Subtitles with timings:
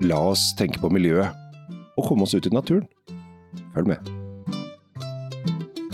[0.00, 1.36] la oss tenke på miljøet
[1.98, 2.86] og komme oss ut i naturen.
[3.74, 4.10] Følg med.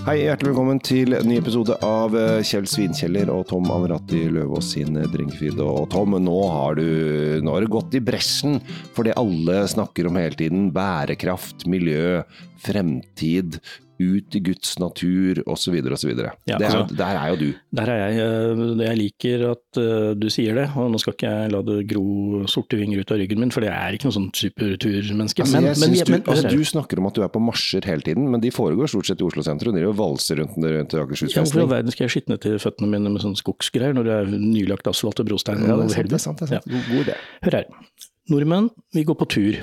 [0.06, 4.68] Hei, hjertelig velkommen til en ny episode av eh, Kjell Svinkjeller og Tom Amerati Løvaas
[4.76, 5.58] sin eh, Drinkfeed.
[5.58, 8.60] Og Tom, nå har, du, nå har du gått i bresjen
[8.94, 10.68] for det alle snakker om hele tiden.
[10.76, 12.20] Bærekraft, miljø,
[12.62, 13.58] fremtid,
[14.00, 15.74] ut i Guds natur osv.
[15.92, 16.10] osv.
[16.46, 17.54] Ja, Der, altså- der er jo du.
[17.74, 18.18] Der er jeg.
[18.20, 21.78] eh, Jeg liker at eh, du sier det, og nå skal ikke jeg la det
[21.88, 25.42] gro sorte vinger ut av ryggen min, for det er ikke noe sånn superturmenneske.
[25.44, 28.02] Altså, men, men, du, men, altså, du snakker om at du er på marsjer hele
[28.06, 29.74] tiden, men de foregår stort sett i Oslo sentrum.
[29.76, 32.90] De valser rundt, rundt Akershus ja, Hvorfor i all verden skal jeg skitne til føttene
[32.92, 36.08] mine med sånne skogsgreier når det er nylagt asfalt og brostein Ja, det er sant,
[36.10, 36.38] det er sant.
[36.38, 36.68] Det er sant.
[36.70, 36.82] Ja.
[36.90, 37.16] god idé.
[37.46, 37.66] Hør her.
[38.32, 39.58] Nordmenn, vi går på tur.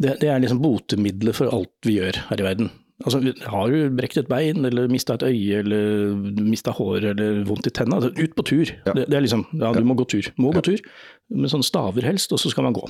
[0.00, 2.70] Det, det er liksom botemiddelet for alt vi gjør her i verden.
[3.04, 6.14] Altså, har du brekt et bein, eller mista et øye, eller
[6.46, 8.72] mista hår, eller vondt i tenna, altså, ut på tur.
[8.86, 8.94] Ja.
[8.96, 10.30] Det, det er liksom, ja, du må gå tur.
[10.40, 10.80] Må gå tur,
[11.28, 12.86] med sånne staver helst, og så skal man gå.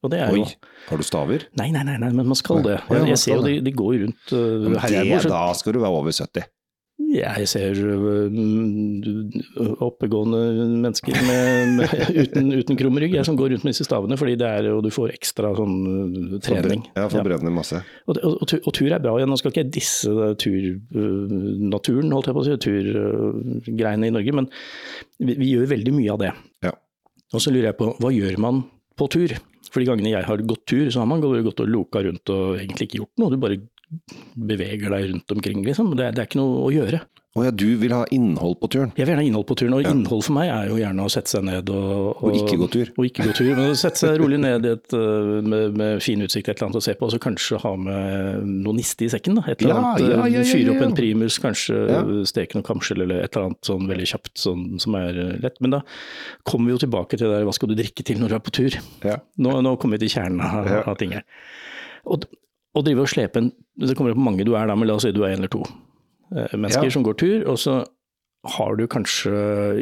[0.00, 0.46] Og det er Oi, jo
[0.88, 1.44] har du staver?
[1.60, 2.78] Nei, nei, nei, nei, men man skal det.
[2.88, 5.76] Jeg, jeg ser jo de, de går rundt uh, Men her jeg det, da skal
[5.76, 6.48] du være over 70.
[7.10, 8.30] jeg ser uh,
[9.82, 10.40] oppegående
[10.84, 14.48] mennesker med, med, uten, uten krum rygg som går rundt med disse stavene, fordi det
[14.48, 16.84] er jo, du får ekstra sånn uh, trening.
[16.94, 17.82] Ja, forbrenner masse.
[18.06, 19.16] Og, og, og, tur- og tur er bra.
[19.26, 20.10] Nå skal ikke jeg disse
[20.44, 24.50] turnaturen, holdt jeg på å si, turgreiene i Norge, men
[25.18, 26.32] vi, vi gjør veldig mye av det.
[26.68, 26.74] Ja.
[27.34, 28.64] Og så lurer jeg på, hva gjør man
[28.98, 29.36] på tur?
[29.70, 32.56] For de gangene jeg har gått tur, så har man gått og loka rundt og
[32.58, 33.30] egentlig ikke gjort noe.
[33.30, 33.60] Du bare
[34.36, 35.94] beveger deg rundt omkring, liksom.
[35.98, 37.02] Det, det er ikke noe å gjøre.
[37.38, 38.88] Å ja, du vil ha innhold på turen?
[38.98, 41.10] Jeg vil gjerne ha innhold på turen, og innhold for meg er jo gjerne å
[41.14, 42.88] sette seg ned og, Og ikke gå tur.
[42.98, 46.24] Og ikke gå tur, men å sette seg rolig ned et, øh, med, med fin
[46.26, 49.10] utsikt et eller annet å se på, og så kanskje ha med noe niste i
[49.14, 49.38] sekken.
[49.38, 49.44] Da.
[49.46, 52.02] Et eller Ja, annet, ja, ja, ja, Fyre opp en primus, kanskje Ja.
[52.32, 55.62] steke noe kamskjell eller et eller annet sånn veldig kjapt sånn, som er øh, lett.
[55.62, 55.82] Men da
[56.50, 58.44] kommer vi jo tilbake til det der hva skal du drikke til når du er
[58.50, 58.80] på tur.
[59.06, 59.20] Ja.
[59.38, 60.82] Nå, nå kommer vi til kjernen av, Ja.
[60.82, 61.22] av ting her.
[62.10, 62.26] Og,
[62.76, 64.86] og drive og slepe en Det kommer an på hvor mange du er da, men
[64.88, 65.62] la oss si du er en eller to
[66.36, 66.94] eh, mennesker Ja.
[66.94, 67.78] som går tur, og så
[68.56, 69.30] har du kanskje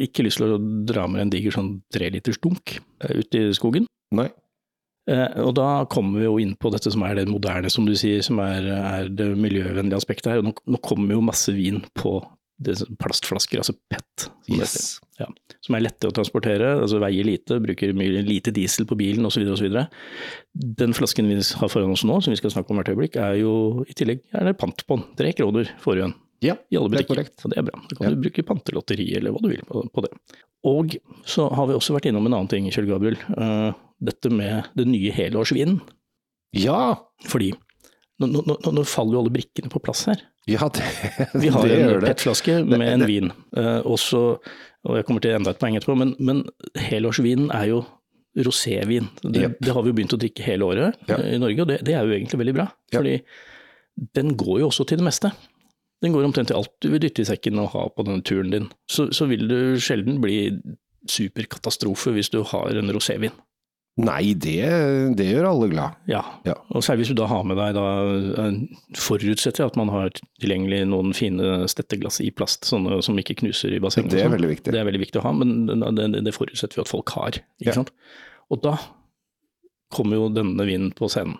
[0.02, 3.86] ikke lyst til å dra med en diger sånn treliters dunk eh, ut i skogen.
[4.14, 4.28] Nei?
[5.08, 7.94] Eh, og da kommer vi jo inn på dette som er det moderne, som du
[7.96, 10.42] sier, som er, er det miljøvennlige aspektet her.
[10.42, 12.18] Og nå, nå kommer jo masse vin på
[12.58, 14.28] det, plastflasker, altså PET.
[14.50, 14.98] Yes.
[15.18, 15.26] Ja,
[15.66, 19.42] som er lette å transportere, altså veier lite, bruker mye, lite diesel på bilen osv.
[20.54, 23.40] Den flasken vi har foran oss nå, som vi skal snakke om hvert øyeblikk, er
[23.40, 25.04] jo i tillegg er det pant på den.
[25.18, 26.14] Tre kroner får du igjen
[26.46, 27.34] Ja, i alle det er korrekt.
[27.42, 27.80] Så det er bra.
[27.90, 28.14] Da kan Ja.
[28.14, 30.12] du bruke pantelotteri eller hva du vil på, på det.
[30.70, 30.94] Og
[31.26, 33.18] så har vi også vært innom en annen ting, Kjell Gabriel.
[33.34, 35.80] Uh, dette med den nye helårsvinen.
[36.54, 36.94] Ja!
[37.26, 37.50] Fordi
[38.22, 40.22] nå, nå, nå faller jo alle brikkene på plass her.
[40.48, 40.84] Ja, det,
[41.42, 42.08] Vi har det en det.
[42.08, 43.30] PET-flaske med en vin.
[43.56, 44.22] eh, også,
[44.88, 46.44] og jeg kommer til enda et poeng etterpå, men, men
[46.88, 47.82] helårsvinen er jo
[48.38, 49.08] rosévin.
[49.24, 49.56] Det, yep.
[49.64, 51.16] det har vi jo begynt å drikke hele året Ja.
[51.18, 52.68] eh, i Norge, og det, det er jo egentlig veldig bra.
[52.94, 53.00] Ja.
[53.00, 53.16] Fordi
[54.14, 55.32] den går jo også til det meste.
[56.04, 58.52] Den går omtrent til alt du vil dytte i sekken og ha på denne turen
[58.54, 58.68] din.
[58.88, 60.36] Så, så vil du sjelden bli
[61.10, 63.34] superkatastrofe hvis du har en rosévin.
[63.98, 64.60] Nei, det,
[65.18, 65.96] det gjør alle glad.
[66.06, 66.20] Ja.
[66.46, 66.54] Ja.
[66.70, 67.86] og særlig hvis du da har med deg da
[68.44, 68.58] eh,
[68.94, 73.74] Forutsetter jeg at man har tilgjengelig noen fine stetteglass i plast, sånne som ikke knuser
[73.74, 74.12] i bassenget.
[74.14, 74.36] Det er sånn.
[74.36, 74.70] veldig viktig.
[74.74, 75.66] Det er veldig viktig å ha, men
[75.98, 77.40] det, det, forutsetter vi at folk har.
[77.58, 77.78] Ikke Ja.
[77.80, 77.90] sant?
[78.54, 78.76] Og da
[79.94, 81.34] kommer jo denne vinden på scenen.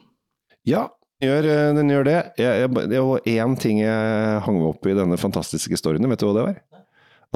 [0.67, 0.89] Ja,
[1.23, 2.19] gjør, eh, den gjør det.
[2.43, 6.11] Jeg, jeg, det var én ting jeg hang opp i denne fantastiske storyen.
[6.11, 6.59] Vet du hva det var?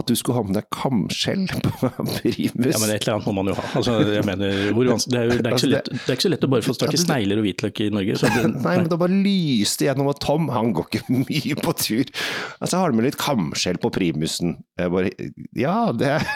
[0.00, 2.68] At du skulle ha med deg kamskjell på primus.
[2.72, 3.64] Ja, men et eller annet må man jo ha.
[3.76, 6.30] Altså, jeg mener, det, er jo, det, er ikke så lett, det er ikke så
[6.32, 8.16] lett å bare få tak i snegler og hvitløk i Norge.
[8.16, 11.74] Så det, Nei, men det bare lyste gjennom at Tom, han går ikke mye på
[11.76, 12.14] tur.
[12.56, 14.56] Altså, har du med litt kamskjell på primusen?
[14.80, 15.12] Jeg bare,
[15.60, 16.26] ja, det er,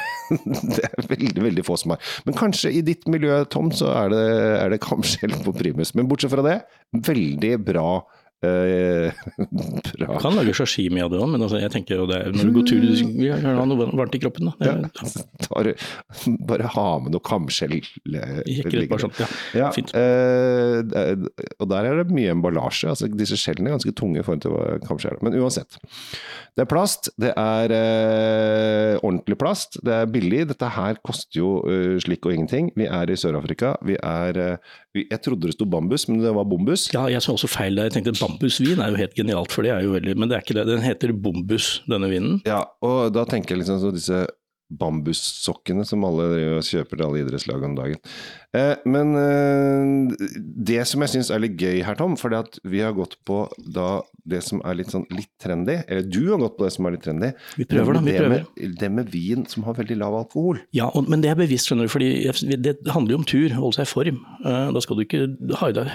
[0.76, 2.12] det er veldig, veldig få som har.
[2.28, 4.24] Men kanskje i ditt miljø, Tom, så er det,
[4.60, 5.96] er det kamskjell på primus.
[5.96, 6.58] Men bortsett fra det,
[7.08, 7.88] veldig bra.
[8.44, 9.12] Eh,
[9.96, 10.18] bra.
[10.20, 12.66] Kan lage sashimi av det òg, men altså, jeg tenker jo det, når du går
[12.68, 14.50] tur, du ha noe varmt i kroppen.
[14.52, 14.68] Da.
[14.68, 14.74] Ja.
[15.46, 15.70] Tar,
[16.50, 17.78] bare ha med noe kamskjell.
[17.80, 18.42] eh,
[19.00, 19.16] sånn.
[19.22, 19.94] Ja, Ja, fint.
[19.96, 21.16] eh,
[21.60, 22.92] og der er det mye emballasje.
[22.92, 24.52] Altså, disse skjellene er ganske tunge i form til
[24.86, 25.16] kamskjell.
[25.24, 25.80] Men uansett.
[26.56, 27.10] Det er plast.
[27.20, 29.80] Det er eh, ordentlig plast.
[29.84, 30.44] Det er billig.
[30.52, 32.70] Dette her koster jo eh, slikk og ingenting.
[32.76, 33.74] Vi er i Sør-Afrika.
[33.86, 36.86] Vi er eh, Jeg trodde det sto bambus, men det var bombus.
[36.94, 37.90] Ja, jeg så også feil der.
[37.90, 40.44] Jeg tenkte bambusvin er jo helt genialt, for det er jo veldig Men det er
[40.44, 40.66] ikke det.
[40.68, 42.42] Den heter bombus, denne vinen.
[42.48, 44.26] Ja, og da tenker jeg liksom så disse
[44.66, 48.00] bambussokkene som alle kjøper til alle idrettslag om dagen.
[48.56, 50.28] Eh, men eh,
[50.70, 53.42] det som jeg syns er litt gøy her, Tom, fordi at vi har gått på
[53.76, 56.88] da det som er litt sånn litt trendy, eller du har gått på det som
[56.88, 57.32] er litt trendy.
[57.60, 58.46] Vi prøver da, vi det prøver.
[58.56, 60.62] Med, det med vin som har veldig lav alkohol.
[60.74, 63.78] Ja, og, men det er bevisst, skjønner du, fordi det handler jo om tur, holde
[63.78, 64.22] seg i form.
[64.42, 65.26] Eh, Da skal du ikke
[65.60, 65.92] ha i deg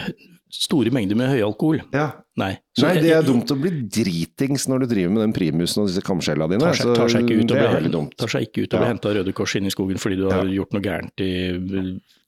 [0.51, 1.81] store mengder med høyalkohol.
[1.95, 2.09] Ja.
[2.39, 2.53] Nei.
[2.75, 5.87] Så Nei, det er dumt å bli dritings når du driver med den primusen og
[5.91, 6.63] disse kamskjella dine.
[6.63, 8.87] Tar seg, tar seg ikke ut og det blir, Ja.
[8.89, 11.31] hentet av Røde Kors inn i skogen fordi du har gjort noe gærent i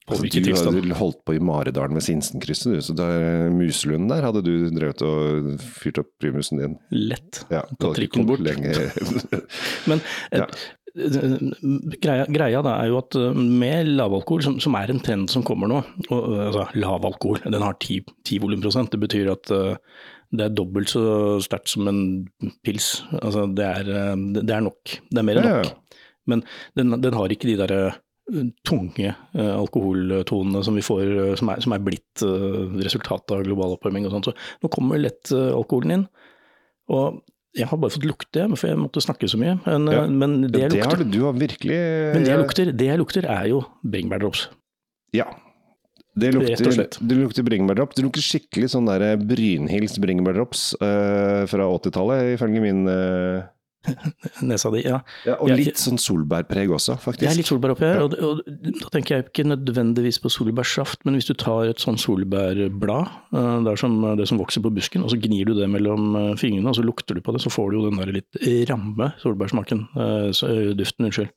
[0.04, 2.80] Altså, du hadde holdt på i Maridalen med Sinsenkrysset, du.
[2.84, 6.74] Så der Muselunden der hadde du drevet og fyrt opp primusen din.
[6.92, 7.44] Lett.
[7.52, 8.44] Ja, på trikken bort.
[9.88, 10.02] Men
[10.34, 10.44] Ja.
[10.44, 11.38] eh,
[12.04, 15.72] greia, greia er jo at eh, med lavalkohol, som, som er en trend som kommer
[15.72, 15.80] nå,
[16.10, 19.72] og, eh, altså lavalkohol, den har 10, 10 volumprosent, det betyr at uh,
[20.34, 21.02] det er dobbelt så
[21.44, 22.00] sterkt som en
[22.66, 22.98] pils.
[23.22, 24.98] Altså det er, eh, det er nok.
[25.10, 25.68] Det er mer enn Ja, ja.
[25.70, 25.80] nok.
[26.30, 26.40] Men
[26.76, 28.00] den, den har ikke de derre eh,
[28.64, 33.44] tunge eh, alkoholtonene som vi får, eh, som er, som er blitt eh, resultatet av
[33.44, 34.26] global oppvarming og sånn.
[34.30, 34.34] Så
[34.64, 36.04] nå kommer lett alkoholen inn.
[36.92, 37.20] Og
[37.54, 39.58] jeg har bare fått lukte, for jeg måtte snakke så mye.
[39.66, 40.06] Men, Ja.
[40.08, 41.80] men det, jeg Det har lukter, du, du har virkelig
[42.14, 44.48] men det jeg lukter, det jeg lukter er jo bringebærdrops.
[45.14, 45.28] Ja.
[46.14, 47.96] Det lukter, det lukter bringebærdrops.
[47.98, 53.42] Det lukter skikkelig sånn der Brynhilds bringebærdrops uh, fra 80-tallet, ifølge min eh,
[54.48, 54.98] Nesa di, ja.
[55.26, 57.24] ja, Og litt sånn solbærpreg også, faktisk.
[57.24, 58.42] Det er litt solbær oppi her, og, og
[58.80, 63.50] da tenker jeg ikke nødvendigvis på solbærsaft, men hvis du tar et sånn solbærblad, eh,
[63.68, 66.70] det som det som vokser på busken, og så gnir du det mellom eh, fingrene,
[66.72, 68.40] og så lukter du på det, så får du jo den der litt
[68.70, 71.30] ramme solbærsmaken, eh, så- duften, unnskyld.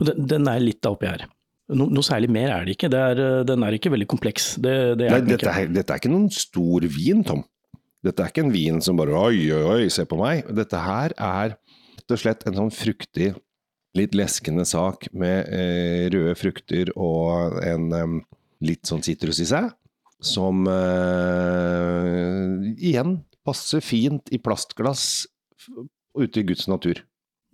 [0.00, 1.26] Og den, den er litt oppi her.
[1.74, 4.52] No, noe særlig mer er det ikke, det er, den er ikke veldig kompleks.
[4.62, 7.42] Det, det er Nei, dette, er, dette er ikke noen stor vin, Tom.
[8.04, 10.46] Dette er ikke en vin som bare oi, oi, oi, se på meg.
[10.54, 13.32] Dette her er rett og slett en sånn fruktig,
[13.96, 18.16] litt leskende sak med eh, røde frukter og en eh,
[18.66, 19.70] litt sånn sitrus i seg,
[20.22, 25.26] som eh, igjen passer fint i plastglass
[26.16, 27.02] ute i Guds natur.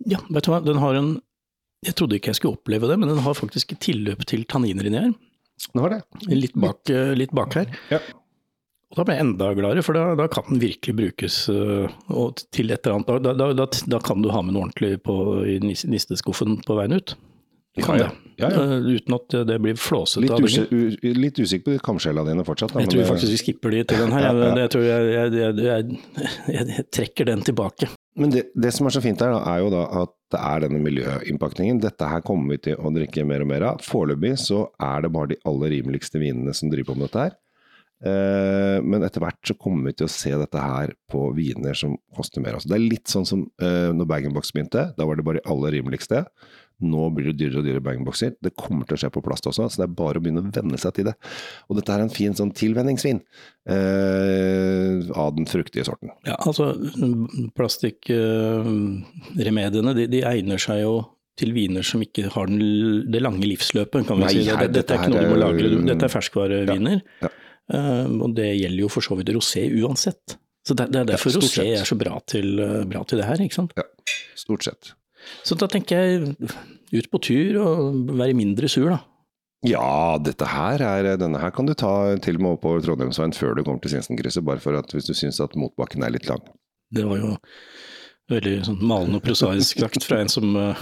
[0.09, 1.13] Ja, vet du hva, den har en
[1.83, 5.01] Jeg trodde ikke jeg skulle oppleve det, men den har faktisk tilløp til tanniner inni
[5.01, 5.15] her.
[5.73, 5.97] Den har det.
[6.31, 7.73] Litt bak, eh, litt bak her.
[7.91, 7.99] Ja.
[8.93, 11.87] Og da ble jeg enda gladere, for da, da kan den virkelig brukes øh,
[12.53, 13.23] til et eller annet.
[13.25, 15.15] Da, da, da, kan du ha med noe ordentlig på,
[15.49, 17.15] i nisteskuffen på veien ut.
[17.73, 18.09] Du kan Ja, ja.
[18.11, 18.19] det.
[18.43, 18.49] Ja.
[18.53, 20.21] Øh, uten at det blir flåsete.
[20.27, 22.73] Litt, usik u- litt usikker på kamskjella dine fortsatt.
[22.75, 24.29] da, Jeg tror det- faktisk vi skipper de til den her.
[24.29, 25.97] Jeg, jeg, tror jeg, jeg,
[26.53, 27.89] jeg, trekker den tilbake.
[28.15, 30.81] Men det, det som er så fint her, er jo da at det er denne
[30.85, 31.81] miljøinnpakningen.
[31.81, 33.81] Dette her kommer vi til å drikke mer og mer av.
[33.85, 37.33] Foreløpig så er det bare de aller rimeligste vinene som driver på med dette her.
[38.03, 41.95] Eh, men etter hvert så kommer vi til å se dette her på viner som
[42.15, 42.53] koster mer.
[42.57, 44.81] Altså, det er litt sånn som eh, når bag-in-box begynte.
[44.97, 46.19] Da var det bare de aller rimeligste.
[46.83, 48.31] Nå blir det dyrere og dyrere bag-in-boxer.
[48.43, 50.51] Det kommer til å skje på plast også, så det er bare å begynne å
[50.51, 51.15] venne seg til det.
[51.69, 53.19] Og dette er en fin sånn tilvenningsvin
[53.71, 56.09] eh, av den fruktige sorten.
[56.27, 56.65] Ja, altså
[57.55, 61.07] plastikkremediene de, de egner seg jo
[61.39, 62.59] til viner som ikke har den,
[63.09, 64.43] det lange livsløpet, kan vi Nei, si.
[64.49, 66.99] Dette, dette er ikke noe du må lagre, dette er ferskvareviner.
[67.23, 70.37] Ja, Eh, og det gjelder jo for så vidt rosé uansett.
[70.67, 73.41] Så det, er derfor Ja, rosé er så bra til, eh, bra til det her,
[73.43, 73.73] ikke sant.
[73.79, 73.83] Ja,
[74.39, 74.93] stort sett.
[75.43, 76.35] Så da tenker jeg
[76.93, 79.01] ut på tur og være mindre sur, da.
[79.63, 83.55] Ja, dette her er, denne her kan du ta til og med oppover Trondheimsveien før
[83.55, 86.43] du kommer til Sinsenkrysset, bare for at hvis du syns at motbakken er litt lang.
[86.93, 87.37] Det var jo
[88.31, 90.79] veldig sånn malende og prosaisk sagt fra en som uh,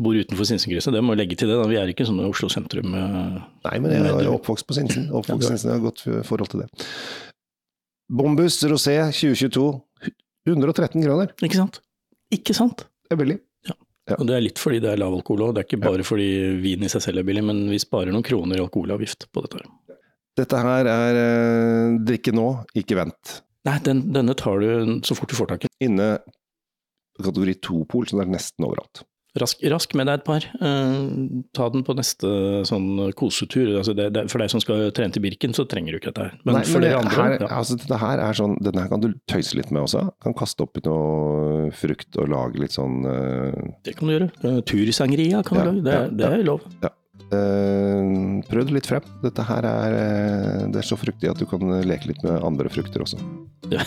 [0.00, 0.94] bor utenfor Sinsenkrysset.
[0.94, 1.66] Det må legge til det, da.
[1.70, 2.94] Vi er ikke sånn Oslo sentrum.
[2.94, 5.08] Uh, Nei, men jeg er oppvokst på Sinsen.
[5.10, 5.50] Oppvokst Ja, på.
[5.50, 6.70] Sinsen, jeg har godt forhold til det.
[8.10, 9.66] Bombus rosé 2022,
[10.48, 11.34] 113 kroner.
[11.46, 11.78] Ikke sant?
[12.34, 12.86] Ikke sant?
[13.06, 13.38] Det er billig.
[13.68, 13.76] Ja.
[14.16, 16.30] Og det er litt fordi det er lav alkohol òg, det er ikke bare fordi
[16.62, 19.62] vin i seg selv er billig, men vi sparer noen kroner i alkoholavgift på dette.
[19.62, 19.98] her.
[20.40, 22.48] Dette her er eh, drikke nå,
[22.78, 23.40] ikke vent.
[23.68, 25.72] Nei, den, denne tar du så fort du får tak i.
[25.84, 26.14] Inne
[27.24, 29.04] kategori 2-pol, så det er nesten overalt.
[29.38, 30.44] Rask, rask med deg et par.
[30.58, 32.26] Uh, ta den på neste
[32.66, 33.76] sånn kosetur.
[33.78, 36.40] Altså det, det, for deg som skal trene til Birken, så trenger du ikke dette.
[36.42, 37.50] Men Nei, for men dere andre her, ja.
[37.60, 40.08] altså, dette her er sånn, denne her kan du tøyse litt med også.
[40.24, 43.70] Kan kaste oppi noe frukt og lage litt sånn uh...
[43.86, 44.32] Det kan du gjøre.
[44.40, 46.66] Tursangeria Tursangria kan du Ja, lage, det, ja, det er lov.
[46.82, 46.96] Eh,
[47.30, 49.04] prøv det litt frem.
[49.22, 52.70] Dette her er, eh, det er så fruktig at du kan leke litt med andre
[52.72, 53.20] frukter også.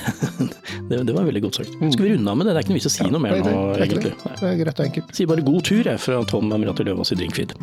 [0.90, 1.76] Det, det var veldig godt sagt.
[1.94, 2.54] Skal vi runde av med det?
[2.54, 4.12] Det er ikke noe vits å si noe mer Nei, det- nå, det egentlig.
[4.12, 4.26] det.
[4.28, 4.36] Nei.
[4.42, 5.14] Det er greit og enkelt.
[5.16, 7.56] Si bare god tur, jeg, fra Tom Amirati Løvaas i Drinkfeed.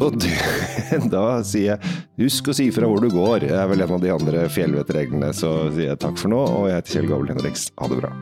[0.00, 0.28] Og du,
[1.16, 3.48] da sier jeg husk å si fra hvor du går.
[3.48, 5.32] Det er vel en av de andre fjellvettreglene.
[5.36, 7.68] Så sier jeg takk for nå, og jeg heter Kjell Gabel Henriks.
[7.82, 8.14] Ha det bra.